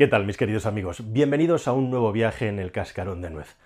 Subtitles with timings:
[0.00, 1.12] ¿Qué tal, mis queridos amigos?
[1.12, 3.58] Bienvenidos a un nuevo viaje en el cascarón de nuez.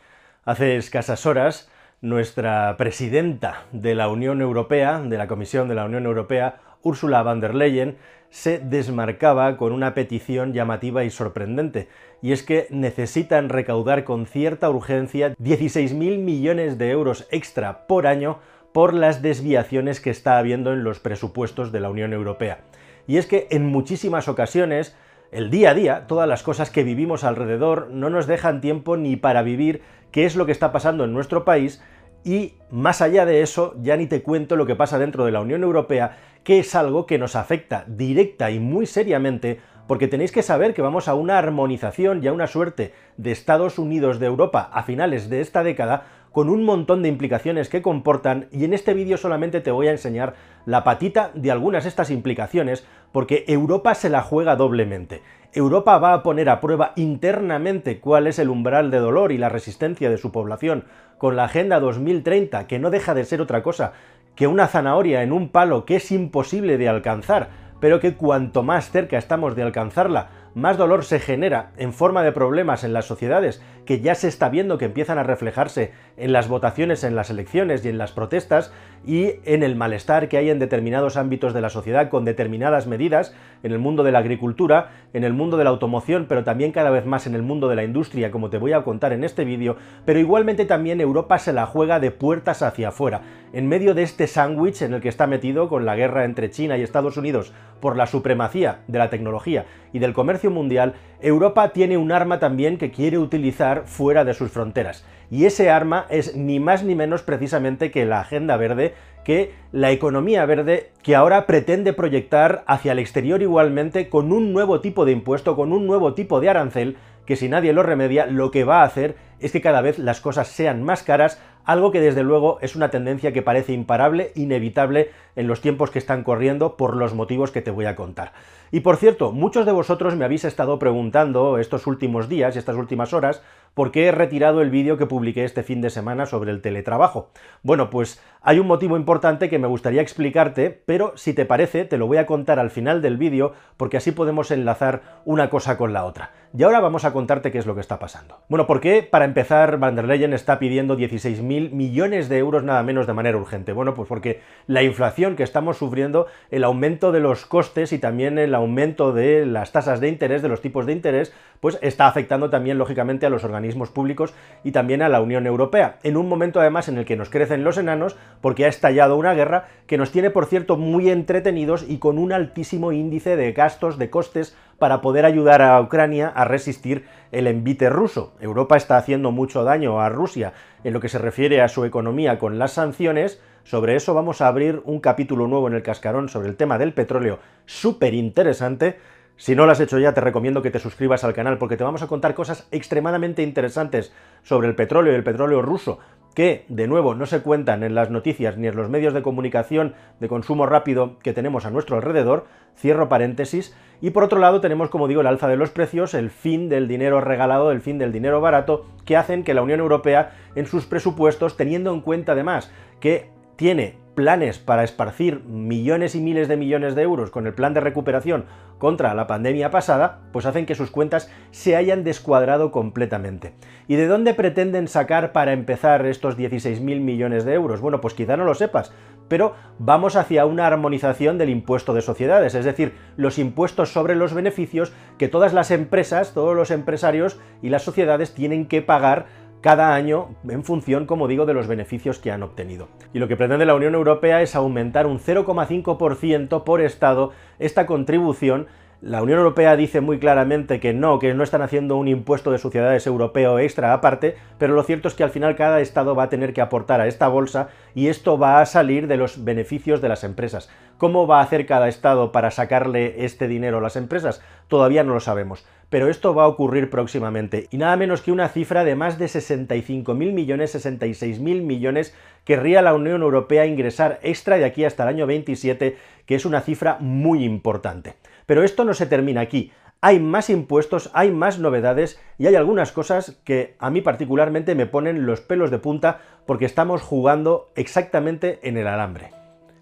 [0.45, 6.07] Hace escasas horas, nuestra presidenta de la Unión Europea, de la Comisión de la Unión
[6.07, 7.99] Europea, Ursula von der Leyen,
[8.31, 11.87] se desmarcaba con una petición llamativa y sorprendente,
[12.21, 18.41] y es que necesitan recaudar con cierta urgencia 16.000 millones de euros extra por año
[18.73, 22.59] por las desviaciones que está habiendo en los presupuestos de la Unión Europea.
[23.07, 24.97] Y es que en muchísimas ocasiones
[25.35, 29.17] el día a día, todas las cosas que vivimos alrededor, no nos dejan tiempo ni
[29.17, 31.83] para vivir qué es lo que está pasando en nuestro país
[32.23, 35.41] y más allá de eso, ya ni te cuento lo que pasa dentro de la
[35.41, 39.59] Unión Europea, que es algo que nos afecta directa y muy seriamente,
[39.89, 43.81] porque tenéis que saber que vamos a una armonización y a una suerte de Estados
[43.81, 48.49] Unidos de Europa a finales de esta década, con un montón de implicaciones que comportan,
[48.51, 50.35] y en este vídeo solamente te voy a enseñar
[50.67, 55.23] la patita de algunas de estas implicaciones, porque Europa se la juega doblemente.
[55.53, 59.49] Europa va a poner a prueba internamente cuál es el umbral de dolor y la
[59.49, 60.87] resistencia de su población
[61.19, 63.93] con la Agenda 2030, que no deja de ser otra cosa
[64.35, 68.91] que una zanahoria en un palo que es imposible de alcanzar, pero que cuanto más
[68.91, 73.61] cerca estamos de alcanzarla, más dolor se genera en forma de problemas en las sociedades,
[73.85, 77.85] que ya se está viendo que empiezan a reflejarse en las votaciones, en las elecciones
[77.85, 78.73] y en las protestas,
[79.05, 83.35] y en el malestar que hay en determinados ámbitos de la sociedad con determinadas medidas,
[83.63, 86.91] en el mundo de la agricultura, en el mundo de la automoción, pero también cada
[86.91, 89.45] vez más en el mundo de la industria, como te voy a contar en este
[89.45, 94.03] vídeo, pero igualmente también Europa se la juega de puertas hacia afuera, en medio de
[94.03, 97.53] este sándwich en el que está metido con la guerra entre China y Estados Unidos
[97.81, 102.77] por la supremacía de la tecnología y del comercio mundial, Europa tiene un arma también
[102.77, 105.07] que quiere utilizar fuera de sus fronteras.
[105.31, 109.93] Y ese arma es ni más ni menos precisamente que la Agenda Verde, que la
[109.93, 115.13] economía verde que ahora pretende proyectar hacia el exterior igualmente con un nuevo tipo de
[115.13, 118.83] impuesto, con un nuevo tipo de arancel, que si nadie lo remedia, lo que va
[118.83, 122.59] a hacer es que cada vez las cosas sean más caras, algo que desde luego
[122.61, 127.15] es una tendencia que parece imparable, inevitable en los tiempos que están corriendo por los
[127.15, 128.33] motivos que te voy a contar.
[128.71, 132.77] Y por cierto, muchos de vosotros me habéis estado preguntando estos últimos días y estas
[132.77, 133.43] últimas horas
[133.75, 137.31] por qué he retirado el vídeo que publiqué este fin de semana sobre el teletrabajo.
[137.63, 141.99] Bueno, pues hay un motivo importante que me gustaría explicarte, pero si te parece, te
[141.99, 145.93] lo voy a contar al final del vídeo porque así podemos enlazar una cosa con
[145.93, 146.33] la otra.
[146.57, 148.41] Y ahora vamos a contarte qué es lo que está pasando.
[148.49, 149.03] Bueno, ¿por qué?
[149.03, 153.37] Para empezar, Van der Leyen está pidiendo 16.000 millones de euros nada menos de manera
[153.37, 153.73] urgente.
[153.73, 158.39] Bueno, pues porque la inflación que estamos sufriendo, el aumento de los costes y también
[158.39, 162.51] el aumento de las tasas de interés, de los tipos de interés, pues está afectando
[162.51, 165.99] también lógicamente a los organismos públicos y también a la Unión Europea.
[166.03, 169.35] En un momento además en el que nos crecen los enanos porque ha estallado una
[169.35, 173.99] guerra que nos tiene, por cierto, muy entretenidos y con un altísimo índice de gastos,
[173.99, 178.35] de costes para poder ayudar a Ucrania a resistir el envite ruso.
[178.41, 180.53] Europa está haciendo mucho daño a Rusia
[180.85, 183.41] en lo que se refiere a su economía con las sanciones.
[183.65, 186.93] Sobre eso vamos a abrir un capítulo nuevo en el cascarón sobre el tema del
[186.93, 188.99] petróleo súper interesante.
[189.37, 191.83] Si no lo has hecho ya, te recomiendo que te suscribas al canal porque te
[191.83, 194.13] vamos a contar cosas extremadamente interesantes
[194.43, 195.99] sobre el petróleo y el petróleo ruso,
[196.35, 199.95] que, de nuevo, no se cuentan en las noticias ni en los medios de comunicación
[200.21, 202.47] de consumo rápido que tenemos a nuestro alrededor,
[202.77, 206.31] cierro paréntesis, y por otro lado tenemos, como digo, el alza de los precios, el
[206.31, 210.33] fin del dinero regalado, el fin del dinero barato, que hacen que la Unión Europea,
[210.57, 216.49] en sus presupuestos, teniendo en cuenta además que tiene planes para esparcir millones y miles
[216.49, 218.45] de millones de euros con el plan de recuperación
[218.79, 223.55] contra la pandemia pasada, pues hacen que sus cuentas se hayan descuadrado completamente.
[223.89, 227.81] ¿Y de dónde pretenden sacar para empezar estos 16.000 millones de euros?
[227.81, 228.93] Bueno, pues quizá no lo sepas,
[229.29, 234.35] pero vamos hacia una armonización del impuesto de sociedades, es decir, los impuestos sobre los
[234.35, 239.27] beneficios que todas las empresas, todos los empresarios y las sociedades tienen que pagar
[239.65, 242.89] cada año en función, como digo, de los beneficios que han obtenido.
[243.15, 248.67] Y lo que pretende la Unión Europea es aumentar un 0,5% por Estado esta contribución
[249.05, 252.57] la Unión Europea dice muy claramente que no, que no están haciendo un impuesto de
[252.57, 256.29] sociedades europeo extra aparte, pero lo cierto es que al final cada Estado va a
[256.31, 260.09] tener que aportar a esta bolsa y esto va a salir de los beneficios de
[260.09, 260.71] las empresas.
[260.97, 264.41] ¿Cómo va a hacer cada Estado para sacarle este dinero a las empresas?
[264.69, 267.69] Todavía no lo sabemos, pero esto va a ocurrir próximamente.
[267.71, 272.15] Y nada menos que una cifra de más de 65.000 millones, 66.000 millones
[272.45, 276.63] querría la Unión Europea ingresar extra de aquí hasta el año 27, que es una
[276.63, 278.15] cifra muy importante.
[278.47, 279.73] Pero esto no se termina aquí.
[280.01, 284.87] Hay más impuestos, hay más novedades y hay algunas cosas que a mí particularmente me
[284.87, 289.31] ponen los pelos de punta porque estamos jugando exactamente en el alambre.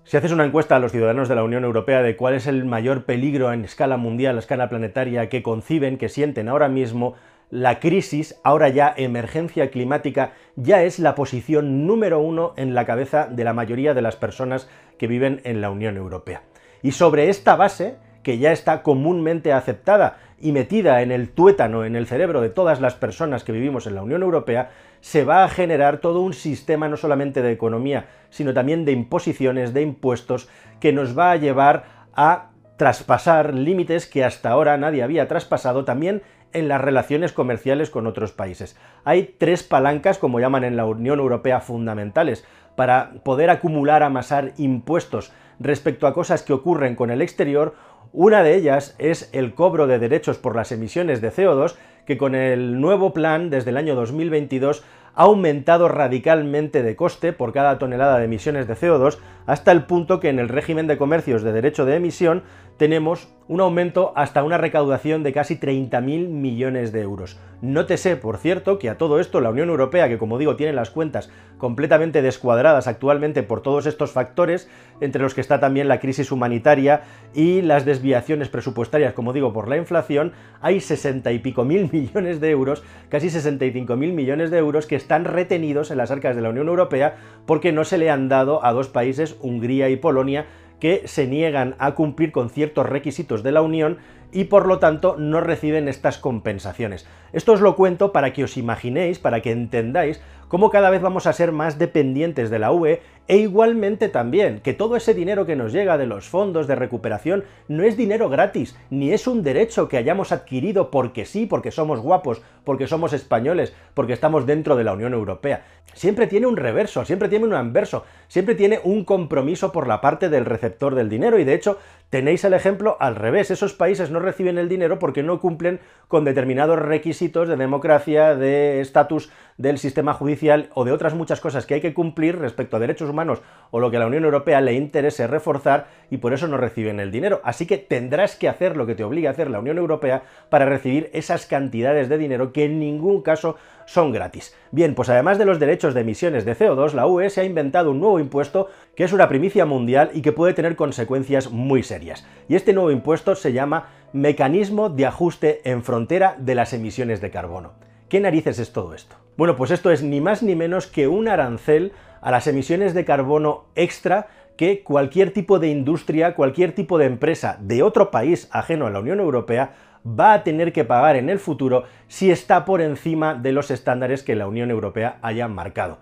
[0.05, 2.65] Si haces una encuesta a los ciudadanos de la Unión Europea de cuál es el
[2.65, 7.15] mayor peligro en escala mundial, a escala planetaria, que conciben, que sienten ahora mismo,
[7.51, 13.29] la crisis, ahora ya emergencia climática, ya es la posición número uno en la cabeza
[13.31, 14.69] de la mayoría de las personas
[14.99, 16.43] que viven en la Unión Europea.
[16.83, 21.97] Y sobre esta base, que ya está comúnmente aceptada y metida en el tuétano, en
[21.97, 24.71] el cerebro de todas las personas que vivimos en la Unión Europea,
[25.01, 29.75] se va a generar todo un sistema no solamente de economía, sino también de imposiciones,
[29.75, 30.49] de impuestos,
[30.81, 31.85] que nos va a llevar
[32.15, 36.23] a traspasar límites que hasta ahora nadie había traspasado también
[36.53, 38.77] en las relaciones comerciales con otros países.
[39.05, 42.45] Hay tres palancas, como llaman en la Unión Europea, fundamentales
[42.77, 47.75] para poder acumular, amasar impuestos respecto a cosas que ocurren con el exterior.
[48.15, 52.35] Una de ellas es el cobro de derechos por las emisiones de CO2, que con
[52.35, 58.19] el nuevo plan desde el año 2022 ha aumentado radicalmente de coste por cada tonelada
[58.19, 59.17] de emisiones de CO2
[59.47, 62.43] hasta el punto que en el régimen de comercios de derecho de emisión
[62.83, 67.39] tenemos un aumento hasta una recaudación de casi 30.000 millones de euros.
[67.61, 70.91] Nótese, por cierto, que a todo esto la Unión Europea, que como digo tiene las
[70.91, 74.69] cuentas completamente descuadradas actualmente por todos estos factores,
[75.01, 77.03] entre los que está también la crisis humanitaria
[77.35, 82.41] y las desviaciones presupuestarias, como digo, por la inflación, hay 60 y pico mil millones
[82.41, 86.43] de euros, casi 65 mil millones de euros que están retenidos en las arcas de
[86.43, 87.15] la Unión Europea
[87.47, 90.47] porque no se le han dado a dos países, Hungría y Polonia,
[90.83, 93.99] que se niegan a cumplir con ciertos requisitos de la Unión
[94.33, 97.07] y por lo tanto no reciben estas compensaciones.
[97.33, 100.21] Esto os lo cuento para que os imaginéis, para que entendáis
[100.53, 104.75] cómo cada vez vamos a ser más dependientes de la UE e igualmente también que
[104.75, 108.77] todo ese dinero que nos llega de los fondos de recuperación no es dinero gratis,
[108.91, 113.75] ni es un derecho que hayamos adquirido porque sí, porque somos guapos, porque somos españoles,
[113.95, 115.65] porque estamos dentro de la Unión Europea.
[115.95, 120.29] Siempre tiene un reverso, siempre tiene un anverso, siempre tiene un compromiso por la parte
[120.29, 121.79] del receptor del dinero y de hecho
[122.13, 126.27] tenéis el ejemplo al revés, esos países no reciben el dinero porque no cumplen con
[126.27, 131.73] determinados requisitos de democracia, de estatus del sistema judicial o de otras muchas cosas que
[131.73, 134.75] hay que cumplir respecto a derechos humanos o lo que a la Unión Europea le
[134.75, 137.41] interese reforzar y por eso no reciben el dinero.
[137.45, 140.67] Así que tendrás que hacer lo que te obliga a hacer la Unión Europea para
[140.67, 143.57] recibir esas cantidades de dinero que en ningún caso
[143.87, 144.55] son gratis.
[144.71, 147.91] Bien, pues además de los derechos de emisiones de CO2, la UE se ha inventado
[147.91, 152.27] un nuevo impuesto que es una primicia mundial y que puede tener consecuencias muy serias.
[152.49, 157.31] Y este nuevo impuesto se llama Mecanismo de Ajuste en Frontera de las Emisiones de
[157.31, 157.73] Carbono.
[158.09, 159.17] ¿Qué narices es todo esto?
[159.37, 163.05] Bueno, pues esto es ni más ni menos que un arancel a las emisiones de
[163.05, 168.87] carbono extra que cualquier tipo de industria, cualquier tipo de empresa de otro país ajeno
[168.87, 169.75] a la Unión Europea
[170.07, 174.23] va a tener que pagar en el futuro si está por encima de los estándares
[174.23, 175.99] que la Unión Europea haya marcado.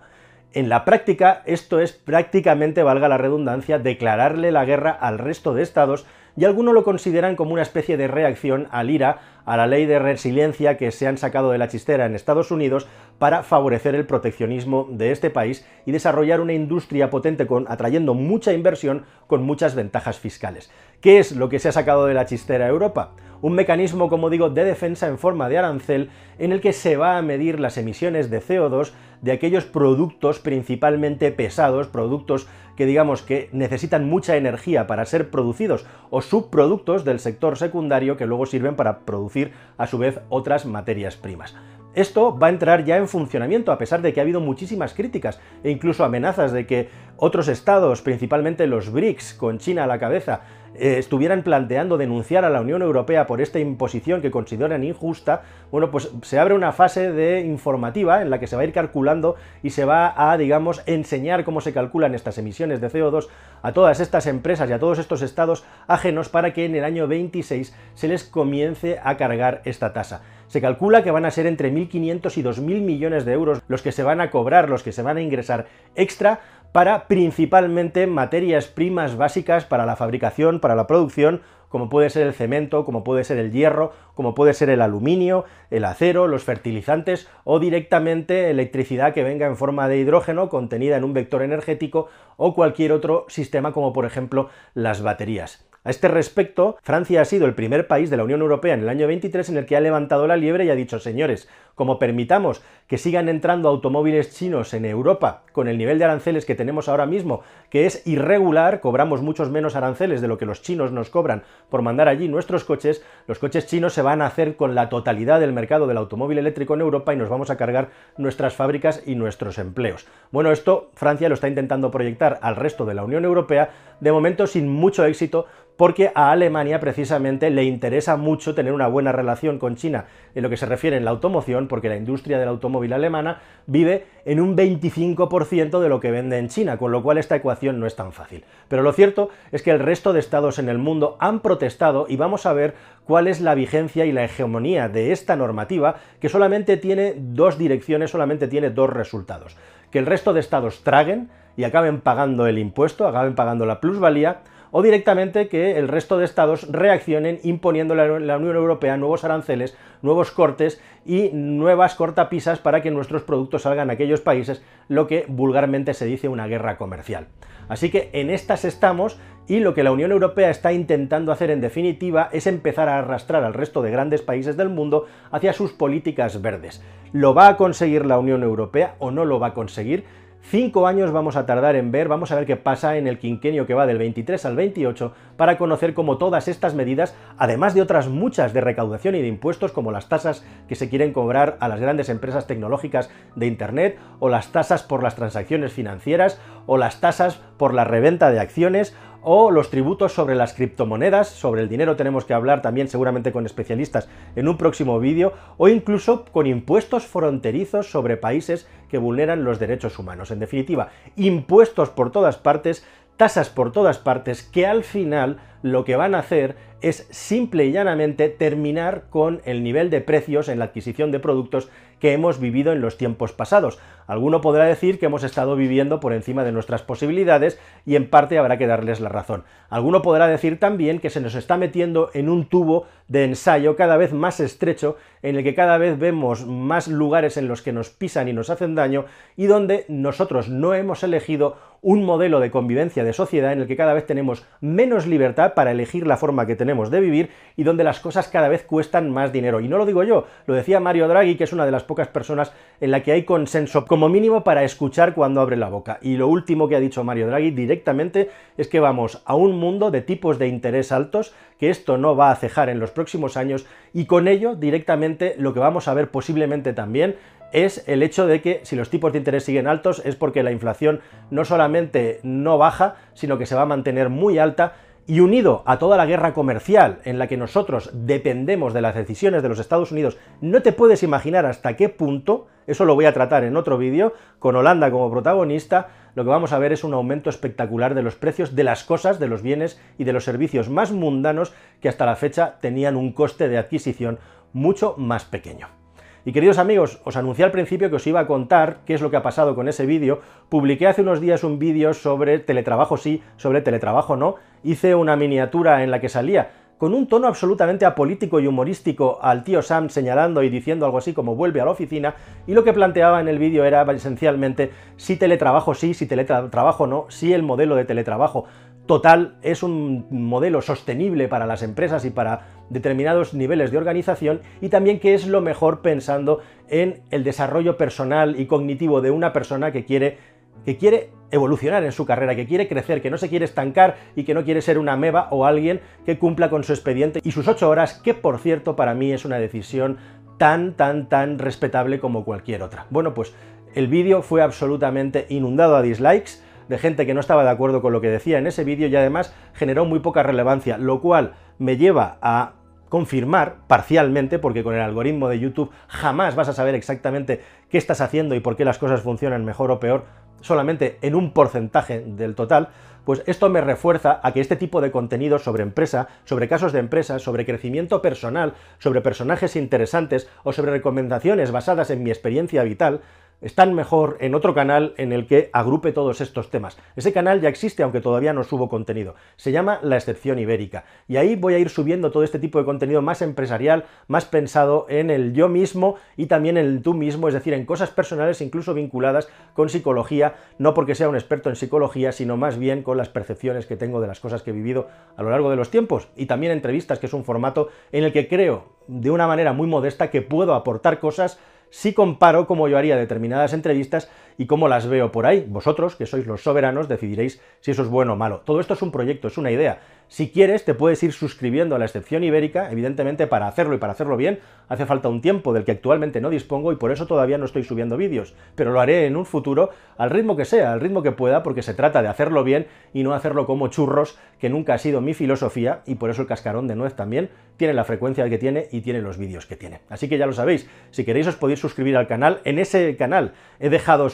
[0.53, 5.63] En la práctica, esto es prácticamente, valga la redundancia, declararle la guerra al resto de
[5.63, 6.05] estados
[6.35, 9.99] y algunos lo consideran como una especie de reacción al IRA, a la ley de
[9.99, 12.87] resiliencia que se han sacado de la chistera en Estados Unidos
[13.17, 18.53] para favorecer el proteccionismo de este país y desarrollar una industria potente con, atrayendo mucha
[18.53, 20.71] inversión con muchas ventajas fiscales.
[21.01, 23.13] ¿Qué es lo que se ha sacado de la chistera Europa?
[23.41, 26.09] Un mecanismo, como digo, de defensa en forma de arancel
[26.39, 28.91] en el que se va a medir las emisiones de CO2
[29.21, 35.85] de aquellos productos principalmente pesados, productos que digamos que necesitan mucha energía para ser producidos
[36.09, 41.15] o subproductos del sector secundario que luego sirven para producir a su vez otras materias
[41.17, 41.55] primas.
[41.93, 45.41] Esto va a entrar ya en funcionamiento, a pesar de que ha habido muchísimas críticas
[45.61, 50.41] e incluso amenazas de que otros estados, principalmente los BRICS, con China a la cabeza,
[50.81, 55.91] eh, estuvieran planteando denunciar a la Unión Europea por esta imposición que consideran injusta, bueno,
[55.91, 59.35] pues se abre una fase de informativa en la que se va a ir calculando
[59.61, 63.27] y se va a, digamos, enseñar cómo se calculan estas emisiones de CO2
[63.61, 67.07] a todas estas empresas y a todos estos estados ajenos para que en el año
[67.07, 70.23] 26 se les comience a cargar esta tasa.
[70.47, 73.93] Se calcula que van a ser entre 1.500 y 2.000 millones de euros los que
[73.93, 79.17] se van a cobrar, los que se van a ingresar extra para principalmente materias primas
[79.17, 83.37] básicas para la fabricación, para la producción, como puede ser el cemento, como puede ser
[83.37, 89.23] el hierro, como puede ser el aluminio, el acero, los fertilizantes o directamente electricidad que
[89.23, 93.93] venga en forma de hidrógeno contenida en un vector energético o cualquier otro sistema como
[93.93, 95.70] por ejemplo las baterías.
[95.83, 98.89] A este respecto, Francia ha sido el primer país de la Unión Europea en el
[98.89, 102.61] año 23 en el que ha levantado la liebre y ha dicho, señores, como permitamos
[102.85, 107.07] que sigan entrando automóviles chinos en Europa con el nivel de aranceles que tenemos ahora
[107.07, 111.41] mismo, que es irregular, cobramos muchos menos aranceles de lo que los chinos nos cobran
[111.69, 115.39] por mandar allí nuestros coches, los coches chinos se van a hacer con la totalidad
[115.39, 119.15] del mercado del automóvil eléctrico en Europa y nos vamos a cargar nuestras fábricas y
[119.15, 120.05] nuestros empleos.
[120.29, 124.45] Bueno, esto Francia lo está intentando proyectar al resto de la Unión Europea, de momento
[124.45, 125.47] sin mucho éxito,
[125.81, 130.49] porque a Alemania precisamente le interesa mucho tener una buena relación con China en lo
[130.51, 134.55] que se refiere en la automoción, porque la industria del automóvil alemana vive en un
[134.55, 138.11] 25% de lo que vende en China, con lo cual esta ecuación no es tan
[138.11, 138.43] fácil.
[138.67, 142.15] Pero lo cierto es que el resto de estados en el mundo han protestado y
[142.15, 146.77] vamos a ver cuál es la vigencia y la hegemonía de esta normativa que solamente
[146.77, 149.57] tiene dos direcciones, solamente tiene dos resultados.
[149.89, 154.41] Que el resto de estados traguen y acaben pagando el impuesto, acaben pagando la plusvalía,
[154.71, 159.77] o directamente que el resto de estados reaccionen imponiendo a la Unión Europea nuevos aranceles,
[160.01, 165.25] nuevos cortes y nuevas cortapisas para que nuestros productos salgan a aquellos países, lo que
[165.27, 167.27] vulgarmente se dice una guerra comercial.
[167.67, 171.61] Así que en estas estamos y lo que la Unión Europea está intentando hacer en
[171.61, 176.41] definitiva es empezar a arrastrar al resto de grandes países del mundo hacia sus políticas
[176.41, 176.83] verdes.
[177.11, 180.05] ¿Lo va a conseguir la Unión Europea o no lo va a conseguir?
[180.43, 183.67] Cinco años vamos a tardar en ver, vamos a ver qué pasa en el quinquenio
[183.67, 188.09] que va del 23 al 28 para conocer cómo todas estas medidas, además de otras
[188.09, 191.79] muchas de recaudación y de impuestos como las tasas que se quieren cobrar a las
[191.79, 197.39] grandes empresas tecnológicas de Internet o las tasas por las transacciones financieras o las tasas
[197.57, 202.25] por la reventa de acciones o los tributos sobre las criptomonedas, sobre el dinero tenemos
[202.25, 207.91] que hablar también seguramente con especialistas en un próximo vídeo, o incluso con impuestos fronterizos
[207.91, 210.29] sobre países que vulneran los derechos humanos.
[210.31, 215.95] En definitiva, impuestos por todas partes, tasas por todas partes, que al final lo que
[215.95, 220.65] van a hacer es simple y llanamente terminar con el nivel de precios en la
[220.65, 221.69] adquisición de productos
[222.01, 223.79] que hemos vivido en los tiempos pasados.
[224.07, 228.39] Alguno podrá decir que hemos estado viviendo por encima de nuestras posibilidades y en parte
[228.39, 229.43] habrá que darles la razón.
[229.69, 233.97] Alguno podrá decir también que se nos está metiendo en un tubo de ensayo cada
[233.97, 237.91] vez más estrecho en el que cada vez vemos más lugares en los que nos
[237.91, 239.05] pisan y nos hacen daño
[239.37, 243.75] y donde nosotros no hemos elegido un modelo de convivencia de sociedad en el que
[243.75, 247.83] cada vez tenemos menos libertad para elegir la forma que tenemos de vivir y donde
[247.83, 249.59] las cosas cada vez cuestan más dinero.
[249.59, 252.07] Y no lo digo yo, lo decía Mario Draghi, que es una de las pocas
[252.07, 255.97] personas en la que hay consenso como mínimo para escuchar cuando abre la boca.
[256.01, 259.89] Y lo último que ha dicho Mario Draghi directamente es que vamos a un mundo
[259.89, 263.65] de tipos de interés altos, que esto no va a cejar en los próximos años
[263.93, 267.15] y con ello directamente lo que vamos a ver posiblemente también
[267.51, 270.51] es el hecho de que si los tipos de interés siguen altos es porque la
[270.51, 274.73] inflación no solamente no baja, sino que se va a mantener muy alta
[275.07, 279.43] y unido a toda la guerra comercial en la que nosotros dependemos de las decisiones
[279.43, 283.13] de los Estados Unidos, no te puedes imaginar hasta qué punto, eso lo voy a
[283.13, 286.93] tratar en otro vídeo, con Holanda como protagonista, lo que vamos a ver es un
[286.93, 290.69] aumento espectacular de los precios de las cosas, de los bienes y de los servicios
[290.69, 294.19] más mundanos que hasta la fecha tenían un coste de adquisición
[294.53, 295.80] mucho más pequeño.
[296.23, 299.09] Y queridos amigos, os anuncié al principio que os iba a contar qué es lo
[299.09, 300.21] que ha pasado con ese vídeo.
[300.49, 304.35] Publiqué hace unos días un vídeo sobre teletrabajo sí, sobre teletrabajo no.
[304.63, 309.43] Hice una miniatura en la que salía con un tono absolutamente apolítico y humorístico al
[309.43, 312.15] tío Sam señalando y diciendo algo así como vuelve a la oficina,
[312.47, 317.05] y lo que planteaba en el vídeo era esencialmente si teletrabajo sí, si teletrabajo no,
[317.09, 318.45] si el modelo de teletrabajo
[318.91, 324.67] total es un modelo sostenible para las empresas y para determinados niveles de organización y
[324.67, 329.71] también qué es lo mejor pensando en el desarrollo personal y cognitivo de una persona
[329.71, 330.17] que quiere,
[330.65, 334.25] que quiere evolucionar en su carrera, que quiere crecer, que no se quiere estancar y
[334.25, 337.47] que no quiere ser una meba o alguien que cumpla con su expediente y sus
[337.47, 339.99] ocho horas, que por cierto para mí es una decisión
[340.37, 342.87] tan, tan, tan respetable como cualquier otra.
[342.89, 343.33] Bueno, pues
[343.73, 347.91] el vídeo fue absolutamente inundado a dislikes, de gente que no estaba de acuerdo con
[347.91, 351.75] lo que decía en ese vídeo y además generó muy poca relevancia, lo cual me
[351.75, 352.53] lleva a
[352.87, 357.99] confirmar parcialmente, porque con el algoritmo de YouTube jamás vas a saber exactamente qué estás
[357.99, 360.05] haciendo y por qué las cosas funcionan mejor o peor,
[360.39, 362.69] solamente en un porcentaje del total,
[363.03, 366.79] pues esto me refuerza a que este tipo de contenido sobre empresa, sobre casos de
[366.79, 373.01] empresas, sobre crecimiento personal, sobre personajes interesantes o sobre recomendaciones basadas en mi experiencia vital,
[373.41, 376.77] están mejor en otro canal en el que agrupe todos estos temas.
[376.95, 379.15] Ese canal ya existe, aunque todavía no subo contenido.
[379.35, 380.85] Se llama La Excepción Ibérica.
[381.07, 384.85] Y ahí voy a ir subiendo todo este tipo de contenido más empresarial, más pensado
[384.89, 388.41] en el yo mismo y también en el tú mismo, es decir, en cosas personales
[388.41, 392.97] incluso vinculadas con psicología, no porque sea un experto en psicología, sino más bien con
[392.97, 395.71] las percepciones que tengo de las cosas que he vivido a lo largo de los
[395.71, 396.09] tiempos.
[396.15, 399.67] Y también entrevistas, que es un formato en el que creo, de una manera muy
[399.67, 401.39] modesta, que puedo aportar cosas
[401.71, 404.09] si comparo cómo yo haría determinadas entrevistas
[404.41, 405.45] y cómo las veo por ahí.
[405.47, 408.41] Vosotros, que sois los soberanos, decidiréis si eso es bueno o malo.
[408.43, 409.81] Todo esto es un proyecto, es una idea.
[410.07, 413.93] Si quieres, te puedes ir suscribiendo a la excepción ibérica, evidentemente para hacerlo y para
[413.93, 417.37] hacerlo bien hace falta un tiempo del que actualmente no dispongo y por eso todavía
[417.37, 420.81] no estoy subiendo vídeos, pero lo haré en un futuro al ritmo que sea, al
[420.81, 424.49] ritmo que pueda, porque se trata de hacerlo bien y no hacerlo como churros, que
[424.49, 427.83] nunca ha sido mi filosofía y por eso el cascarón de nuez también tiene la
[427.83, 429.81] frecuencia que tiene y tiene los vídeos que tiene.
[429.89, 433.33] Así que ya lo sabéis, si queréis os podéis suscribir al canal, en ese canal
[433.59, 434.09] he dejado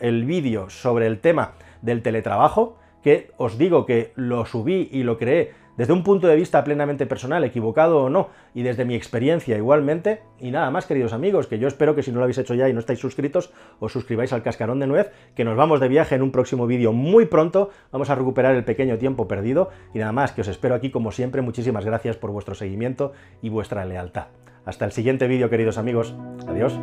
[0.00, 5.18] el vídeo sobre el tema del teletrabajo, que os digo que lo subí y lo
[5.18, 9.56] creé desde un punto de vista plenamente personal, equivocado o no, y desde mi experiencia
[9.56, 10.22] igualmente.
[10.40, 12.68] Y nada más, queridos amigos, que yo espero que si no lo habéis hecho ya
[12.68, 16.16] y no estáis suscritos, os suscribáis al Cascarón de Nuez, que nos vamos de viaje
[16.16, 20.10] en un próximo vídeo muy pronto, vamos a recuperar el pequeño tiempo perdido, y nada
[20.10, 24.26] más, que os espero aquí como siempre, muchísimas gracias por vuestro seguimiento y vuestra lealtad.
[24.64, 26.16] Hasta el siguiente vídeo, queridos amigos.
[26.48, 26.76] Adiós.